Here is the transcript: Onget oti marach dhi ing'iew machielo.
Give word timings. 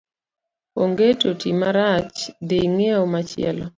Onget 0.83 1.19
oti 1.31 1.49
marach 1.61 2.17
dhi 2.47 2.57
ing'iew 2.65 3.03
machielo. 3.13 3.65